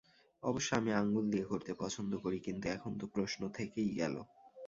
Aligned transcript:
অবশ্য 0.43 0.69
আমি 0.75 0.91
আংগুল 0.93 1.25
দিয়ে 1.31 1.45
করতে 1.45 1.71
পছন্দ 1.73 2.11
করি, 2.23 2.37
কিন্তু 2.39 2.65
এখন 2.69 2.91
তো 2.97 3.05
প্রশ্ন 3.07 3.41
থেকেই 3.49 3.89
গেলো। 3.97 4.21